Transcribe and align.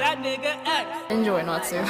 that 0.00 0.22
nigga 0.24 0.56
X. 0.64 1.12
Enjoy 1.12 1.42
not 1.42 1.62
to. 1.64 1.84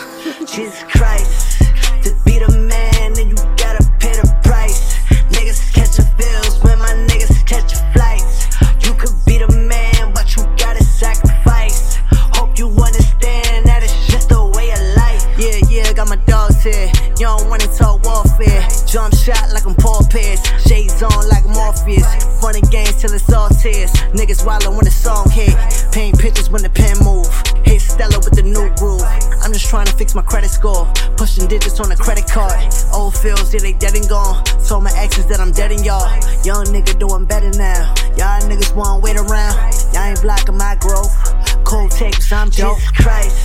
Jesus 0.44 0.82
Christ, 0.90 1.62
to 2.02 2.10
be 2.26 2.42
the 2.42 2.50
man, 2.50 3.14
then 3.14 3.30
you 3.30 3.36
gotta 3.54 3.86
pay 4.02 4.11
the 4.18 4.26
price. 4.43 4.98
Niggas 5.30 5.72
catching 5.72 6.11
bills 6.18 6.58
when 6.64 6.79
my 6.80 6.90
niggas 7.07 7.46
catching 7.46 7.79
flights. 7.94 8.50
You 8.82 8.94
could 8.94 9.14
be 9.26 9.38
the 9.38 9.46
man, 9.54 10.12
but 10.12 10.26
you 10.34 10.43
gotta 10.58 10.82
sacrifice. 10.82 11.98
Hope 12.34 12.58
you 12.58 12.66
understand 12.82 13.66
that 13.66 13.82
it's 13.84 13.94
just 14.08 14.32
a 14.32 14.42
way 14.58 14.74
of 14.74 14.82
life. 14.98 15.22
Yeah, 15.38 15.62
yeah, 15.70 15.92
got 15.92 16.08
my 16.08 16.18
dogs 16.27 16.62
here. 16.64 16.90
You 17.14 17.30
don't 17.30 17.48
wanna 17.48 17.70
talk 17.79 18.02
warfare. 18.02 18.66
Jump 18.90 19.14
shot 19.14 19.54
like 19.54 19.66
I'm 19.66 19.77
Paul 19.77 20.02
Pierce. 20.11 20.43
Shades 20.66 21.00
on 21.00 21.29
like 21.29 21.46
Morpheus. 21.46 22.11
Funny 22.43 22.61
games 22.74 23.00
till 23.00 23.14
it's 23.14 23.30
all 23.32 23.50
tears. 23.50 23.93
Niggas 24.18 24.43
wildin' 24.43 24.74
when 24.74 24.85
the 24.85 24.90
song 24.90 25.30
hit. 25.30 25.54
Paint 25.93 26.18
pictures 26.18 26.50
when 26.50 26.63
the 26.63 26.71
pen 26.71 26.99
move. 27.07 27.30
Stella 28.00 28.17
with 28.25 28.32
the 28.32 28.43
new 28.43 28.72
groove. 28.81 29.04
I'm 29.45 29.53
just 29.53 29.68
trying 29.68 29.85
to 29.85 29.93
fix 29.93 30.14
my 30.14 30.22
credit 30.22 30.49
score. 30.49 30.89
Pushing 31.18 31.46
digits 31.46 31.79
on 31.81 31.93
a 31.93 31.96
credit 31.96 32.25
card. 32.27 32.56
Old 32.95 33.14
feels, 33.14 33.53
yeah, 33.53 33.61
they 33.61 33.75
dead 33.75 33.95
and 33.95 34.08
gone. 34.08 34.42
Told 34.64 34.84
my 34.84 34.92
exes 34.97 35.27
that 35.27 35.39
I'm 35.39 35.53
dead 35.53 35.70
and 35.70 35.84
y'all. 35.84 36.08
Young 36.41 36.64
nigga 36.72 36.98
doing 36.98 37.27
better 37.27 37.50
now. 37.61 37.92
Y'all 38.17 38.41
niggas 38.48 38.75
won't 38.75 39.03
wait 39.03 39.20
around. 39.20 39.53
Y'all 39.92 40.08
ain't 40.08 40.22
blocking 40.22 40.56
my 40.56 40.81
growth. 40.81 41.12
Cold 41.64 41.91
takes, 41.91 42.33
I'm. 42.33 42.48
Jesus 42.50 42.91
Christ, 42.97 43.36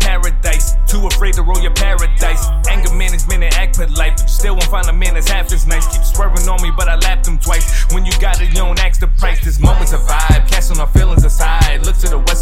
paradise. 0.00 0.74
Too 0.86 1.06
afraid 1.06 1.34
to 1.34 1.42
roll 1.42 1.60
your 1.60 1.74
paradise. 1.74 2.46
Anger 2.68 2.92
management 2.94 3.44
and 3.44 3.54
act 3.54 3.76
polite. 3.76 4.16
But 4.16 4.22
you 4.22 4.28
still 4.28 4.54
won't 4.54 4.70
find 4.70 4.86
a 4.88 4.92
man 4.92 5.14
that's 5.14 5.28
half 5.28 5.52
as 5.52 5.66
nice. 5.66 5.86
Keep 5.86 6.04
swerving 6.04 6.48
on 6.48 6.60
me, 6.62 6.70
but 6.76 6.88
I 6.88 6.96
lapped 6.96 7.26
him 7.28 7.38
twice. 7.38 7.84
When 7.92 8.04
you 8.04 8.12
got 8.20 8.40
it, 8.40 8.48
you 8.48 8.54
don't 8.54 8.78
ask 8.80 9.00
the 9.00 9.08
price. 9.08 9.44
This 9.44 9.60
moment's 9.60 9.92
a 9.92 9.98
vibe. 9.98 10.48
Casting 10.48 10.80
our 10.80 10.88
feelings 10.88 11.24
aside. 11.24 11.86
Look 11.86 11.96
to 11.98 12.08
the 12.08 12.18
west 12.18 12.39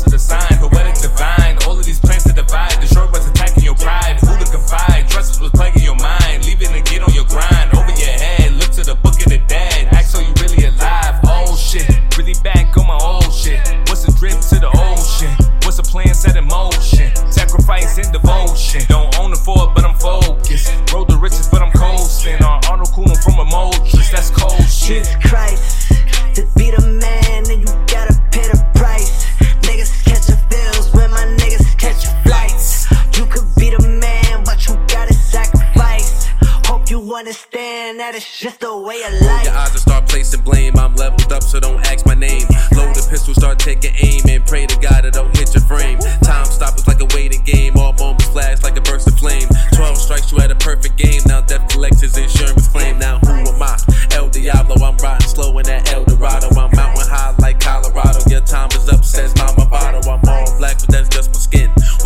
shit. 24.89 25.07
Christ, 25.23 25.93
to 26.35 26.47
be 26.57 26.71
the 26.71 26.81
man, 26.81 27.45
then 27.45 27.61
you 27.61 27.71
gotta 27.93 28.17
pay 28.33 28.49
the 28.49 28.57
price. 28.75 29.27
Niggas 29.69 29.93
catching 30.05 30.41
bills 30.49 30.95
when 30.95 31.11
my 31.11 31.25
niggas 31.37 31.77
catching 31.77 32.15
flights. 32.25 32.89
You 33.17 33.27
could 33.27 33.49
be 33.57 33.69
the 33.71 33.87
man, 33.87 34.45
but 34.45 34.67
you 34.67 34.75
gotta 34.89 35.13
sacrifice. 35.13 36.29
Hope 36.65 36.89
you 36.91 37.15
understand 37.15 38.01
that 38.01 38.15
it's 38.15 38.41
just 38.41 38.63
a 38.63 38.75
way 38.75 39.03
of 39.03 39.13
life. 39.21 39.45
Your 39.45 39.55
eyes 39.55 39.71
and 39.71 39.81
start 39.81 40.09
placing 40.09 40.43
blame. 40.43 40.79
I'm 40.79 40.95
leveled 40.97 41.33
up, 41.33 41.43
so 41.43 41.61
don't 41.61 41.85
ask 41.87 42.07
my 42.07 42.15
name. 42.15 42.47
Load 42.73 42.95
the 42.97 43.07
pistol, 43.11 43.35
start 43.35 43.59
taking 43.59 43.95
aim, 44.01 44.23
and 44.29 44.45
pray 44.47 44.67
to 44.67 44.77
God 44.81 45.05
it 45.05 45.13
don't 45.13 45.37
hit 45.37 45.53
your 45.55 45.65
frame. 45.65 45.99
Time 46.23 46.47
stoppers 46.47 46.89
like 46.89 47.01
a 47.01 47.09
waiting 47.15 47.43
game. 47.45 47.78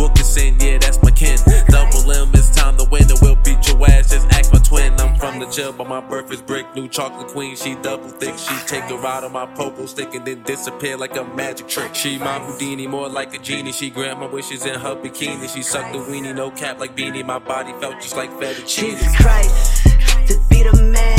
Wilkinson, 0.03 0.59
yeah, 0.59 0.77
that's 0.79 1.01
my 1.01 1.11
kin. 1.11 1.39
Double 1.69 2.11
M, 2.11 2.29
it's 2.33 2.53
time 2.53 2.75
to 2.75 2.83
win, 2.91 3.09
and 3.09 3.17
we'll 3.21 3.37
beat 3.37 3.65
your 3.69 3.81
ass. 3.89 4.09
Just 4.11 4.27
ask 4.33 4.51
my 4.51 4.59
twin. 4.59 4.91
I'm 4.99 5.15
from 5.15 5.39
the 5.39 5.45
chill, 5.45 5.71
but 5.71 5.87
my 5.87 6.01
birth 6.01 6.29
is 6.29 6.41
brick. 6.41 6.65
New 6.75 6.89
chocolate 6.89 7.27
queen, 7.27 7.55
she 7.55 7.75
double 7.75 8.09
thick. 8.09 8.37
She 8.37 8.53
take 8.67 8.83
a 8.89 8.97
ride 8.97 9.23
on 9.23 9.31
my 9.31 9.45
pogo 9.45 9.87
stick 9.87 10.13
and 10.13 10.25
then 10.25 10.43
disappear 10.43 10.97
like 10.97 11.15
a 11.15 11.23
magic 11.23 11.69
trick. 11.69 11.95
She 11.95 12.17
my 12.17 12.37
Houdini, 12.39 12.85
more 12.85 13.07
like 13.07 13.33
a 13.33 13.39
genie. 13.39 13.71
She 13.71 13.89
grant 13.89 14.19
my 14.19 14.25
wishes 14.25 14.65
in 14.65 14.77
her 14.77 14.93
bikini. 14.93 15.47
She 15.47 15.63
sucked 15.63 15.93
the 15.93 15.99
weenie, 15.99 16.35
no 16.35 16.51
cap 16.51 16.81
like 16.81 16.97
beanie. 16.97 17.25
My 17.25 17.39
body 17.39 17.71
felt 17.79 18.01
just 18.01 18.17
like 18.17 18.29
fettuccine. 18.31 18.99
Jesus 18.99 19.15
Christ, 19.15 19.87
to 20.27 20.37
be 20.49 20.63
the 20.63 20.83
man, 20.91 21.12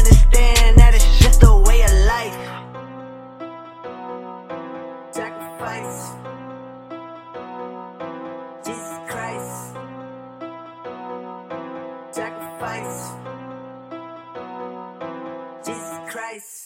understand 0.00 0.78
that 0.78 0.94
it's 0.94 1.18
just 1.18 1.42
a 1.42 1.54
way 1.66 1.82
of 1.82 1.92
life. 2.14 2.38
Sacrifice. 5.12 5.96
Jesus 8.64 8.94
Christ. 9.10 9.76
Sacrifice. 12.12 12.96
Jesus 15.66 15.98
Christ. 16.10 16.59